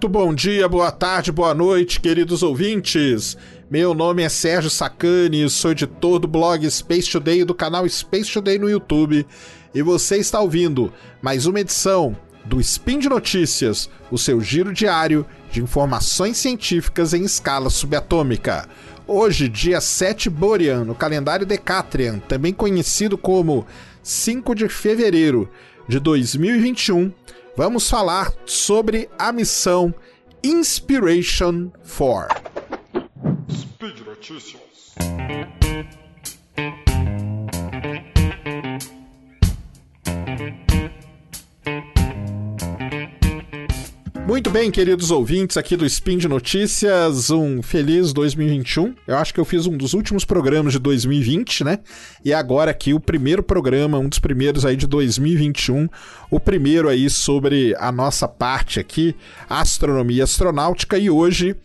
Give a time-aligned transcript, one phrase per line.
[0.00, 3.36] Muito bom dia, boa tarde, boa noite, queridos ouvintes.
[3.70, 8.58] Meu nome é Sérgio Sacani, sou editor do blog Space Today do canal Space Today
[8.58, 9.26] no YouTube.
[9.74, 10.90] E você está ouvindo
[11.20, 17.22] mais uma edição do Spin de Notícias, o seu giro diário de informações científicas em
[17.22, 18.66] escala subatômica.
[19.06, 23.66] Hoje, dia 7 Borean, no calendário Decatrian, também conhecido como
[24.02, 25.46] 5 de fevereiro
[25.86, 27.12] de 2021,
[27.56, 29.94] vamos falar sobre a missão
[30.42, 32.50] Inspiration 4.
[33.50, 34.94] Speed Notícias.
[44.30, 48.94] Muito bem, queridos ouvintes aqui do Spin de Notícias, um feliz 2021.
[49.04, 51.80] Eu acho que eu fiz um dos últimos programas de 2020, né?
[52.24, 55.88] E agora aqui o primeiro programa, um dos primeiros aí de 2021,
[56.30, 59.16] o primeiro aí sobre a nossa parte aqui,
[59.48, 61.56] astronomia astronáutica e hoje,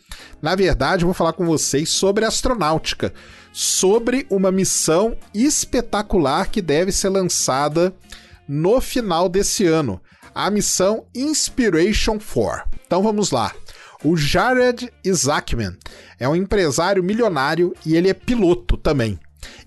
[0.41, 3.13] na verdade, eu vou falar com vocês sobre astronáutica,
[3.53, 7.93] sobre uma missão espetacular que deve ser lançada
[8.47, 10.01] no final desse ano
[10.33, 12.69] a missão Inspiration 4.
[12.85, 13.53] Então vamos lá.
[14.03, 15.77] O Jared Isaacman
[16.19, 19.17] é um empresário milionário e ele é piloto também.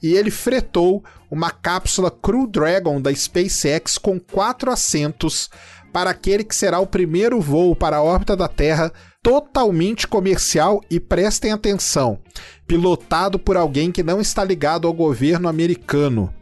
[0.03, 5.51] E ele fretou uma cápsula Crew Dragon da SpaceX com quatro assentos
[5.93, 11.01] para aquele que será o primeiro voo para a órbita da Terra totalmente comercial e
[11.01, 12.19] prestem atenção,
[12.67, 16.33] pilotado por alguém que não está ligado ao governo americano.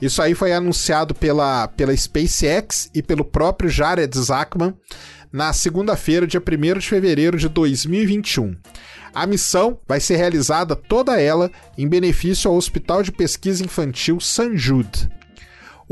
[0.00, 4.74] Isso aí foi anunciado pela, pela SpaceX e pelo próprio Jared Zachman
[5.32, 8.54] na segunda-feira, dia 1 de fevereiro de 2021.
[9.14, 14.56] A missão vai ser realizada toda ela em benefício ao Hospital de Pesquisa Infantil St.
[14.56, 15.08] Jude.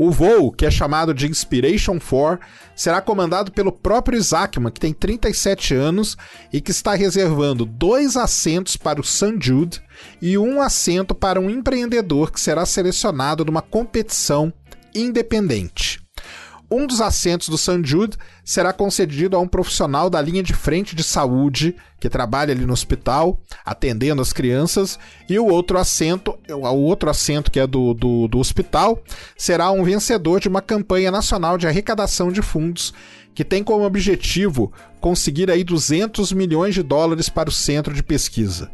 [0.03, 2.43] O voo, que é chamado de Inspiration 4,
[2.75, 6.17] será comandado pelo próprio Isaacman, que tem 37 anos
[6.51, 9.37] e que está reservando dois assentos para o St.
[9.39, 9.79] Jude
[10.19, 14.51] e um assento para um empreendedor que será selecionado numa competição
[14.95, 16.01] independente.
[16.71, 17.81] Um dos assentos do St.
[17.83, 18.15] Jude
[18.45, 22.71] será concedido a um profissional da linha de frente de saúde que trabalha ali no
[22.71, 28.29] hospital, atendendo as crianças, e o outro assento, o outro assento que é do, do,
[28.29, 29.03] do hospital,
[29.37, 32.93] será um vencedor de uma campanha nacional de arrecadação de fundos
[33.35, 34.71] que tem como objetivo
[35.01, 38.71] conseguir aí 200 milhões de dólares para o centro de pesquisa.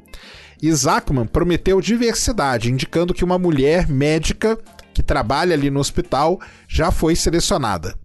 [0.62, 4.58] Isaacman prometeu diversidade, indicando que uma mulher médica
[4.98, 7.96] que trabalha ali no hospital, já foi selecionada.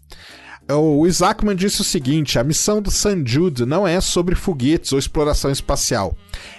[0.69, 3.23] O Isaacman disse o seguinte: a missão do St.
[3.25, 6.15] Jude não é sobre foguetes ou exploração espacial.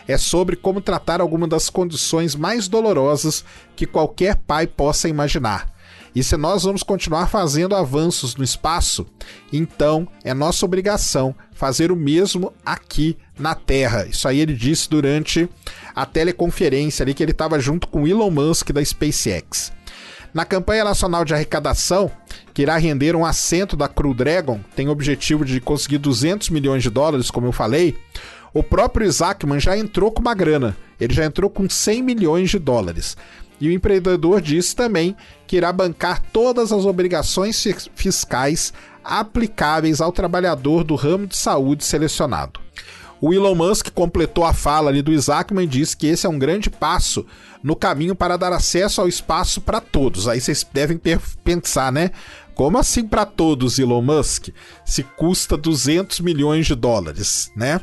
[0.07, 3.45] É sobre como tratar alguma das condições mais dolorosas
[3.75, 5.71] que qualquer pai possa imaginar.
[6.15, 9.05] E se nós vamos continuar fazendo avanços no espaço,
[9.51, 14.07] então é nossa obrigação fazer o mesmo aqui na Terra.
[14.07, 15.47] Isso aí ele disse durante
[15.95, 19.71] a teleconferência ali que ele estava junto com Elon Musk da SpaceX.
[20.33, 22.09] Na campanha nacional de arrecadação,
[22.53, 26.81] que irá render um assento da Crew Dragon, tem o objetivo de conseguir 200 milhões
[26.81, 27.95] de dólares, como eu falei,
[28.51, 30.75] o próprio Isaacman já entrou com uma grana.
[30.99, 33.15] Ele já entrou com 100 milhões de dólares.
[33.61, 37.63] E o empreendedor disse também que irá bancar todas as obrigações
[37.95, 38.73] fiscais
[39.03, 42.62] aplicáveis ao trabalhador do ramo de saúde selecionado.
[43.25, 46.37] O Elon Musk completou a fala ali do Isaacman e disse que esse é um
[46.37, 47.25] grande passo
[47.63, 50.27] no caminho para dar acesso ao espaço para todos.
[50.27, 50.99] Aí vocês devem
[51.41, 52.11] pensar, né?
[52.53, 54.49] Como assim para todos, Elon Musk?
[54.85, 57.79] Se custa 200 milhões de dólares, né?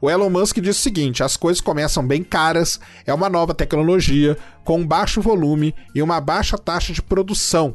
[0.00, 4.38] O Elon Musk diz o seguinte: as coisas começam bem caras, é uma nova tecnologia
[4.62, 7.74] com baixo volume e uma baixa taxa de produção.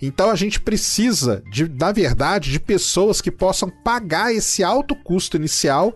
[0.00, 5.36] Então a gente precisa, de, na verdade, de pessoas que possam pagar esse alto custo
[5.36, 5.94] inicial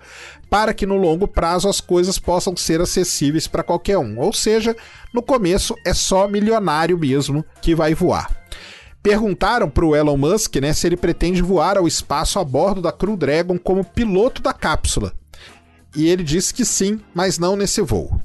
[0.52, 4.20] para que no longo prazo as coisas possam ser acessíveis para qualquer um.
[4.20, 4.76] Ou seja,
[5.10, 8.30] no começo é só milionário mesmo que vai voar.
[9.02, 12.92] Perguntaram para o Elon Musk né, se ele pretende voar ao espaço a bordo da
[12.92, 15.14] Crew Dragon como piloto da cápsula
[15.96, 18.20] e ele disse que sim, mas não nesse voo.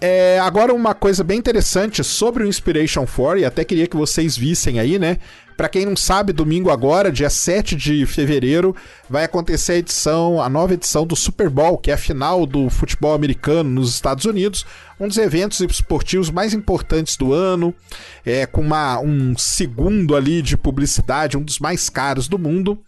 [0.00, 4.36] É, agora uma coisa bem interessante sobre o Inspiration 4, e até queria que vocês
[4.36, 5.18] vissem aí, né?
[5.56, 8.76] Para quem não sabe, domingo agora, dia 7 de fevereiro,
[9.08, 12.68] vai acontecer a edição, a nova edição do Super Bowl, que é a final do
[12.68, 14.66] futebol americano nos Estados Unidos,
[15.00, 17.74] um dos eventos esportivos mais importantes do ano,
[18.24, 22.78] é, com uma, um segundo ali de publicidade, um dos mais caros do mundo.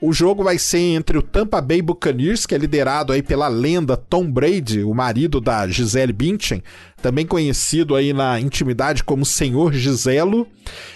[0.00, 3.96] O jogo vai ser entre o Tampa Bay Buccaneers, que é liderado aí pela lenda
[3.96, 6.62] Tom Brady, o marido da Gisele Bündchen,
[7.02, 10.46] também conhecido aí na intimidade como Senhor Giselo,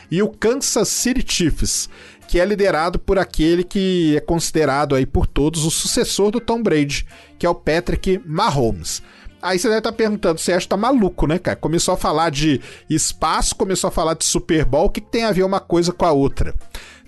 [0.09, 1.91] e o Kansas City Chiefs,
[2.29, 6.63] que é liderado por aquele que é considerado aí por todos o sucessor do Tom
[6.63, 7.05] Brady,
[7.41, 9.03] que é o Patrick Mahomes.
[9.43, 11.57] Aí você deve estar perguntando, você acha que tá maluco, né, cara?
[11.57, 15.25] Começou a falar de espaço, começou a falar de Super Bowl, o que, que tem
[15.25, 16.55] a ver uma coisa com a outra?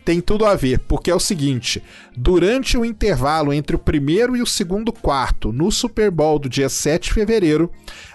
[0.04, 1.82] Tem tudo a ver, porque é o seguinte:
[2.14, 6.68] durante o intervalo entre o primeiro e o segundo quarto, no Super Bowl do dia
[6.68, 7.70] 7 de fevereiro,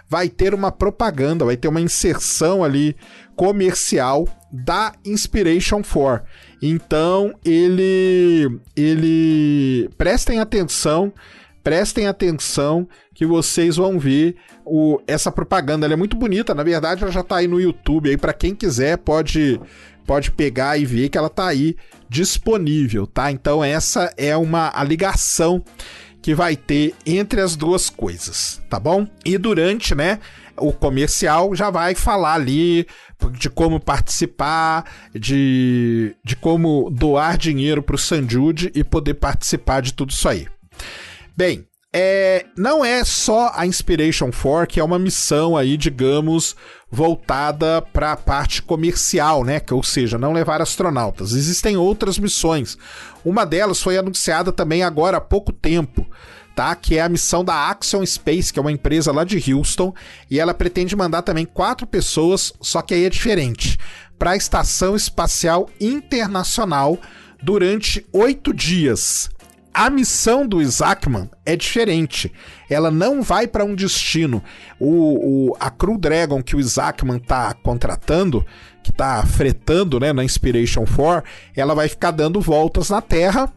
[0.08, 2.96] vai ter uma propaganda, vai ter uma inserção ali
[3.36, 6.26] comercial da Inspiration 4.
[6.62, 11.12] Então, ele ele prestem atenção,
[11.64, 15.86] prestem atenção que vocês vão ver o, essa propaganda.
[15.86, 18.54] Ela é muito bonita, na verdade ela já está aí no YouTube aí para quem
[18.54, 19.60] quiser pode
[20.10, 21.76] pode pegar e ver que ela está aí
[22.10, 23.32] disponível, tá?
[23.32, 25.64] Então essa é uma a ligação
[26.20, 29.06] que vai ter entre as duas coisas, tá bom?
[29.24, 30.20] E durante, né,
[30.58, 32.88] o comercial já vai falar ali
[33.34, 34.84] de como participar,
[35.14, 40.48] de, de como doar dinheiro para o Sanjude e poder participar de tudo isso aí.
[41.38, 46.56] Bem, é, não é só a Inspiration 4 que é uma missão aí, digamos,
[46.92, 49.62] voltada para a parte comercial, né?
[49.72, 51.34] Ou seja, não levar astronautas.
[51.34, 52.78] Existem outras missões.
[53.24, 56.06] Uma delas foi anunciada também agora há pouco tempo.
[56.56, 59.94] Tá, que é a missão da Axion Space, que é uma empresa lá de Houston,
[60.30, 63.78] e ela pretende mandar também quatro pessoas, só que aí é diferente,
[64.18, 67.00] para a Estação Espacial Internacional
[67.42, 69.30] durante oito dias.
[69.80, 72.30] A missão do Isaacman é diferente.
[72.70, 74.44] Ela não vai para um destino.
[74.78, 78.46] O, o, a Crew Dragon que o Isaacman está contratando,
[78.84, 81.24] que está fretando né, na Inspiration 4,
[81.56, 83.50] ela vai ficar dando voltas na Terra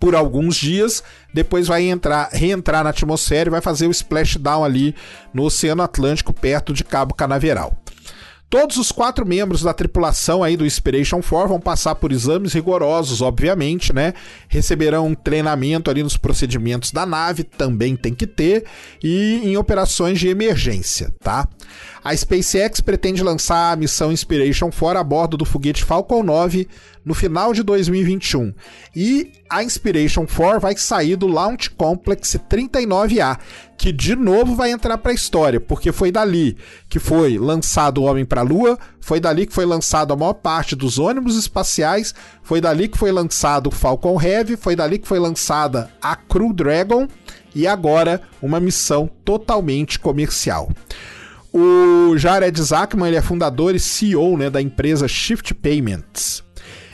[0.00, 4.94] por alguns dias, depois vai entrar, reentrar na atmosfera e vai fazer o splashdown ali
[5.34, 7.76] no Oceano Atlântico, perto de Cabo Canaveral.
[8.48, 13.20] Todos os quatro membros da tripulação aí do Inspiration 4 vão passar por exames rigorosos,
[13.20, 14.14] obviamente, né?
[14.48, 18.64] Receberão um treinamento ali nos procedimentos da nave, também tem que ter,
[19.02, 21.48] e em operações de emergência, tá?
[22.02, 26.68] A SpaceX pretende lançar a missão Inspiration 4 a bordo do foguete Falcon 9
[27.04, 28.52] no final de 2021.
[28.94, 33.38] E a Inspiration 4 vai sair do Launch Complex 39A,
[33.78, 36.56] que de novo vai entrar para a história, porque foi dali
[36.88, 40.34] que foi lançado o Homem para a Lua, foi dali que foi lançado a maior
[40.34, 45.06] parte dos ônibus espaciais, foi dali que foi lançado o Falcon Heavy, foi dali que
[45.06, 47.06] foi lançada a Crew Dragon
[47.54, 50.68] e agora uma missão totalmente comercial.
[51.58, 56.44] O Jared Zachman ele é fundador e CEO né, da empresa Shift Payments.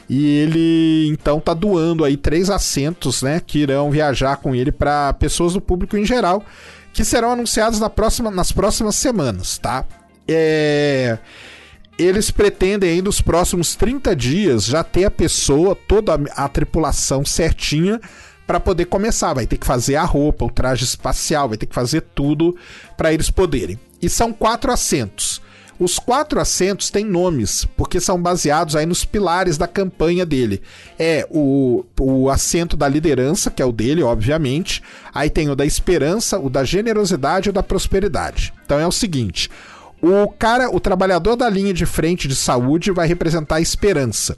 [0.09, 5.14] E ele então tá doando aí três assentos, né, que irão viajar com ele para
[5.14, 6.44] pessoas do público em geral,
[6.93, 9.85] que serão anunciados na próxima, nas próximas semanas, tá?
[10.29, 11.19] É
[11.99, 17.25] eles pretendem aí nos próximos 30 dias já ter a pessoa, toda a, a tripulação
[17.25, 18.00] certinha
[18.47, 19.35] para poder começar.
[19.35, 22.56] Vai ter que fazer a roupa, o traje espacial, vai ter que fazer tudo
[22.97, 23.79] para eles poderem.
[24.02, 25.40] E são quatro assentos.
[25.78, 30.62] Os quatro assentos têm nomes, porque são baseados aí nos pilares da campanha dele.
[30.99, 34.82] É o, o assento da liderança, que é o dele, obviamente.
[35.12, 38.52] Aí tem o da esperança, o da generosidade e o da prosperidade.
[38.64, 39.50] Então é o seguinte:
[40.00, 44.36] o cara, o trabalhador da linha de frente de saúde vai representar a esperança.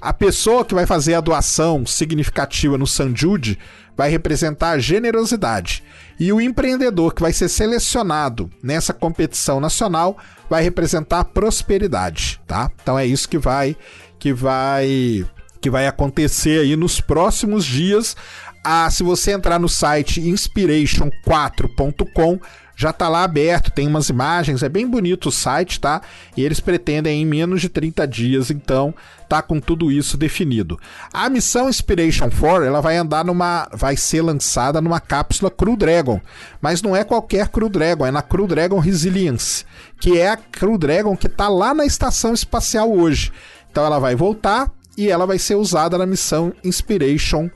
[0.00, 3.58] A pessoa que vai fazer a doação significativa no Sanjude
[3.96, 5.82] vai representar a generosidade.
[6.18, 10.18] E o empreendedor que vai ser selecionado nessa competição nacional
[10.48, 12.70] vai representar a prosperidade, tá?
[12.82, 13.76] Então é isso que vai
[14.18, 15.24] que vai
[15.60, 18.16] que vai acontecer aí nos próximos dias.
[18.62, 22.38] Ah, se você entrar no site inspiration4.com,
[22.76, 26.02] já tá lá aberto, tem umas imagens, é bem bonito o site, tá?
[26.36, 28.94] E eles pretendem em menos de 30 dias, então
[29.28, 30.78] tá com tudo isso definido.
[31.12, 36.20] A missão Inspiration 4, ela vai andar numa vai ser lançada numa cápsula Crew Dragon,
[36.60, 39.64] mas não é qualquer Crew Dragon, é na Crew Dragon Resilience,
[40.00, 43.32] que é a Crew Dragon que tá lá na estação espacial hoje.
[43.70, 47.50] Então ela vai voltar e ela vai ser usada na missão Inspiration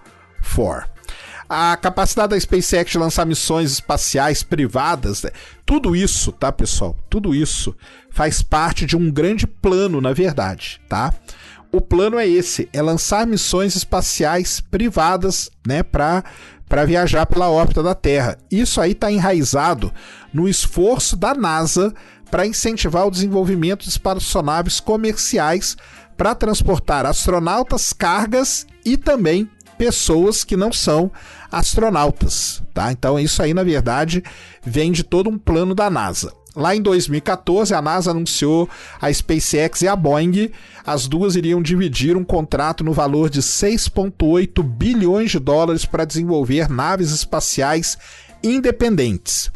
[0.55, 0.98] 4
[1.49, 5.31] a capacidade da SpaceX de lançar missões espaciais privadas, né?
[5.65, 6.97] tudo isso, tá, pessoal?
[7.09, 7.75] Tudo isso
[8.11, 11.15] faz parte de um grande plano, na verdade, tá?
[11.73, 16.25] O plano é esse, é lançar missões espaciais privadas, né, para
[16.69, 18.37] para viajar pela órbita da Terra.
[18.51, 19.91] Isso aí está enraizado
[20.33, 21.95] no esforço da NASA
[22.31, 25.79] para incentivar o desenvolvimento de espaçonaves comerciais
[26.15, 31.11] para transportar astronautas, cargas e também pessoas que não são
[31.51, 32.93] astronautas, tá?
[32.93, 34.23] Então isso aí na verdade
[34.63, 36.33] vem de todo um plano da NASA.
[36.57, 38.69] Lá em 2014, a NASA anunciou
[39.01, 40.51] a SpaceX e a Boeing.
[40.85, 46.69] As duas iriam dividir um contrato no valor de 6,8 bilhões de dólares para desenvolver
[46.69, 47.97] naves espaciais
[48.43, 49.53] independentes.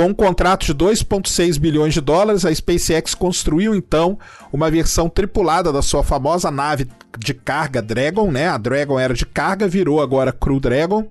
[0.00, 4.18] Com um contrato de 2,6 bilhões de dólares, a SpaceX construiu então
[4.50, 6.88] uma versão tripulada da sua famosa nave
[7.18, 8.48] de carga Dragon, né?
[8.48, 11.06] A Dragon era de carga, virou agora Crew Dragon.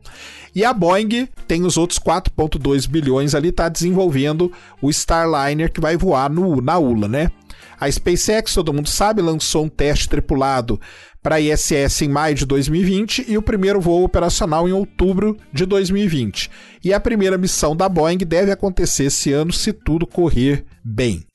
[0.56, 5.96] E a Boeing tem os outros 4,2 bilhões ali, está desenvolvendo o Starliner que vai
[5.96, 7.32] voar no, na ULA, né?
[7.80, 10.80] A SpaceX, todo mundo sabe, lançou um teste tripulado
[11.22, 16.50] para ISS em maio de 2020 e o primeiro voo operacional em outubro de 2020.
[16.84, 21.26] E a primeira missão da Boeing deve acontecer esse ano se tudo correr bem.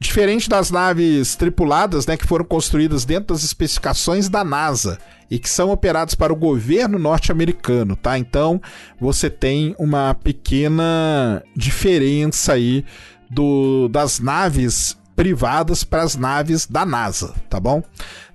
[0.00, 4.98] Diferente das naves tripuladas, né, que foram construídas dentro das especificações da NASA
[5.30, 8.18] e que são operadas para o governo norte-americano, tá?
[8.18, 8.60] Então,
[9.00, 12.84] você tem uma pequena diferença aí
[13.30, 17.82] do, das naves privadas para as naves da NASA, tá bom?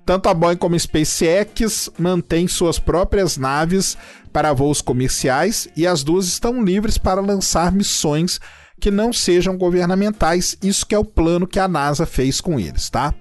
[0.06, 3.98] Tanto a Boeing como a SpaceX mantêm suas próprias naves
[4.34, 8.40] para voos comerciais e as duas estão livres para lançar missões
[8.80, 10.58] que não sejam governamentais.
[10.64, 13.14] Isso que é o plano que a NASA fez com eles, tá?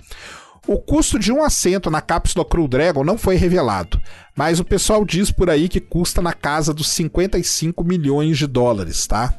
[0.66, 4.00] O custo de um assento na cápsula Crew Dragon não foi revelado,
[4.36, 9.06] mas o pessoal diz por aí que custa na casa dos 55 milhões de dólares,
[9.06, 9.34] tá?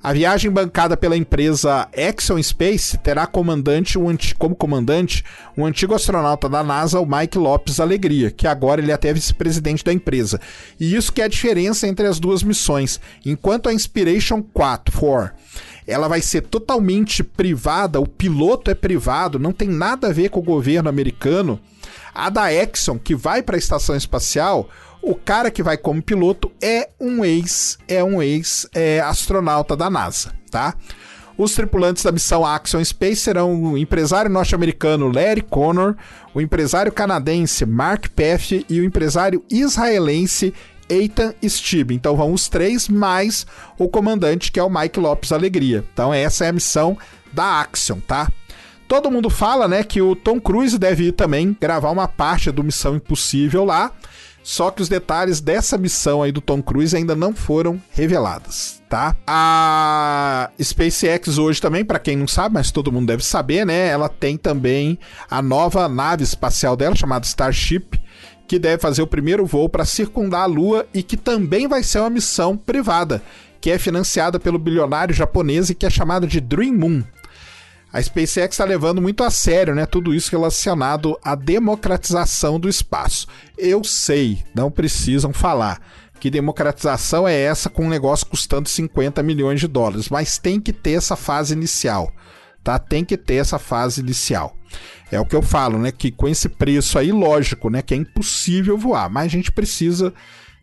[0.00, 5.24] A viagem bancada pela empresa Exxon Space terá comandante, um como comandante
[5.56, 9.84] um antigo astronauta da NASA, o Mike Lopes Alegria, que agora ele é até vice-presidente
[9.84, 10.40] da empresa.
[10.78, 13.00] E isso que é a diferença entre as duas missões.
[13.26, 15.32] Enquanto a Inspiration 4, 4
[15.84, 20.38] ela vai ser totalmente privada, o piloto é privado, não tem nada a ver com
[20.38, 21.58] o governo americano.
[22.14, 24.68] A da Exxon, que vai para a estação espacial,
[25.02, 29.88] o cara que vai como piloto é um ex, é um ex é, astronauta da
[29.88, 30.74] NASA, tá?
[31.36, 35.94] Os tripulantes da missão Axiom Space serão o empresário norte-americano Larry Connor,
[36.34, 40.52] o empresário canadense Mark Peff e o empresário israelense
[40.88, 41.94] Ethan Stibb.
[41.94, 43.46] Então vão os três mais
[43.78, 45.84] o comandante que é o Mike Lopes Alegria.
[45.92, 46.98] Então essa é a missão
[47.32, 48.32] da Axiom, tá?
[48.88, 52.64] Todo mundo fala, né, que o Tom Cruise deve ir também gravar uma parte do
[52.64, 53.92] Missão Impossível lá.
[54.48, 59.14] Só que os detalhes dessa missão aí do Tom Cruise ainda não foram revelados, tá?
[59.26, 63.88] A SpaceX hoje também, para quem não sabe, mas todo mundo deve saber, né?
[63.88, 64.98] Ela tem também
[65.30, 68.00] a nova nave espacial dela chamada Starship,
[68.46, 71.98] que deve fazer o primeiro voo para circundar a Lua e que também vai ser
[71.98, 73.22] uma missão privada,
[73.60, 77.02] que é financiada pelo bilionário japonês e que é chamada de Dream Moon
[77.92, 79.86] a SpaceX está levando muito a sério, né?
[79.86, 83.26] Tudo isso relacionado à democratização do espaço.
[83.56, 85.80] Eu sei, não precisam falar
[86.20, 90.72] que democratização é essa com um negócio custando 50 milhões de dólares, mas tem que
[90.72, 92.12] ter essa fase inicial,
[92.62, 92.78] tá?
[92.78, 94.54] Tem que ter essa fase inicial.
[95.10, 95.90] É o que eu falo, né?
[95.90, 97.80] Que com esse preço aí, lógico, né?
[97.80, 100.12] Que é impossível voar, mas a gente precisa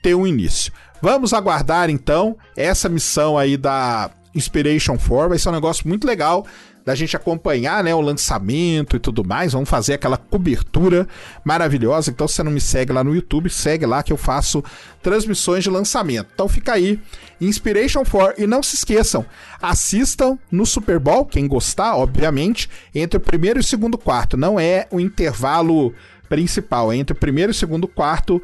[0.03, 0.71] ter um início.
[1.01, 6.45] Vamos aguardar então essa missão aí da Inspiration 4, vai ser um negócio muito legal
[6.85, 9.53] da gente acompanhar né, o lançamento e tudo mais.
[9.53, 11.07] Vamos fazer aquela cobertura
[11.43, 12.11] maravilhosa.
[12.11, 14.63] Então, se você não me segue lá no YouTube, segue lá que eu faço
[15.01, 16.27] transmissões de lançamento.
[16.33, 16.99] Então fica aí,
[17.41, 18.43] Inspiration 4.
[18.43, 19.25] E não se esqueçam,
[19.61, 24.37] assistam no Super Bowl, quem gostar, obviamente, entre o primeiro e o segundo quarto.
[24.37, 25.93] Não é o intervalo
[26.29, 28.41] principal, é entre o primeiro e o segundo quarto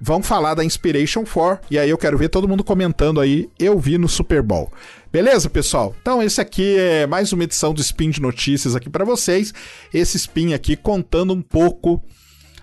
[0.00, 3.78] vão falar da Inspiration 4 e aí eu quero ver todo mundo comentando aí, eu
[3.78, 4.72] vi no Super Bowl.
[5.10, 5.94] Beleza, pessoal?
[6.00, 9.54] Então esse aqui é mais uma edição do Spin de Notícias aqui para vocês.
[9.92, 12.02] Esse spin aqui contando um pouco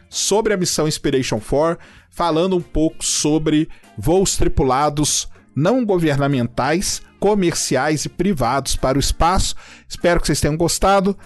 [0.09, 8.09] sobre a missão Inspiration 4, falando um pouco sobre voos tripulados não governamentais, comerciais e
[8.09, 9.55] privados para o espaço.
[9.87, 11.17] Espero que vocês tenham gostado.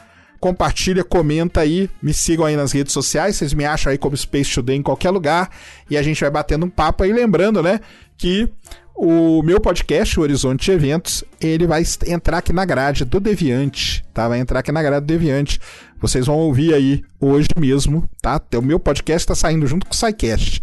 [0.46, 4.54] Compartilha, comenta aí, me sigam aí nas redes sociais, vocês me acham aí como Space
[4.54, 5.50] Today em qualquer lugar
[5.90, 7.80] e a gente vai batendo um papo aí, lembrando, né,
[8.16, 8.48] que
[8.96, 14.28] o meu podcast, o Horizonte Eventos, ele vai entrar aqui na grade do Deviante, tá?
[14.28, 15.60] Vai entrar aqui na grade do Deviante.
[16.00, 18.40] Vocês vão ouvir aí hoje mesmo, tá?
[18.56, 20.62] O meu podcast está saindo junto com o SciCast.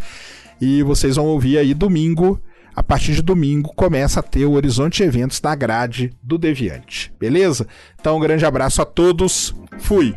[0.61, 2.41] E vocês vão ouvir aí domingo,
[2.75, 7.67] a partir de domingo, começa a ter o Horizonte Eventos na grade do Deviante, beleza?
[8.00, 10.14] Então, um grande abraço a todos, fui!